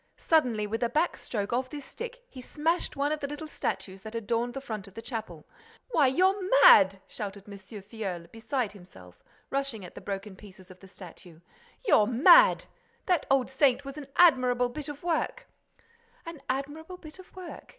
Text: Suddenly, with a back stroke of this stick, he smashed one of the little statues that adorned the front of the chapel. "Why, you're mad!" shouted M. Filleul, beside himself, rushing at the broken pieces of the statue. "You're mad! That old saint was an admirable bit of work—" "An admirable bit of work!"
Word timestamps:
Suddenly, 0.17 0.65
with 0.65 0.81
a 0.81 0.89
back 0.89 1.15
stroke 1.15 1.53
of 1.53 1.69
this 1.69 1.85
stick, 1.85 2.23
he 2.27 2.41
smashed 2.41 2.95
one 2.97 3.11
of 3.11 3.19
the 3.19 3.27
little 3.27 3.47
statues 3.47 4.01
that 4.01 4.15
adorned 4.15 4.55
the 4.55 4.59
front 4.59 4.87
of 4.87 4.95
the 4.95 5.01
chapel. 5.03 5.45
"Why, 5.91 6.07
you're 6.07 6.41
mad!" 6.63 6.99
shouted 7.07 7.47
M. 7.47 7.55
Filleul, 7.55 8.25
beside 8.31 8.71
himself, 8.71 9.23
rushing 9.51 9.85
at 9.85 9.93
the 9.93 10.01
broken 10.01 10.35
pieces 10.35 10.71
of 10.71 10.79
the 10.79 10.87
statue. 10.87 11.39
"You're 11.85 12.07
mad! 12.07 12.65
That 13.05 13.27
old 13.29 13.51
saint 13.51 13.85
was 13.85 13.95
an 13.95 14.07
admirable 14.15 14.69
bit 14.69 14.89
of 14.89 15.03
work—" 15.03 15.45
"An 16.25 16.41
admirable 16.49 16.97
bit 16.97 17.19
of 17.19 17.35
work!" 17.35 17.69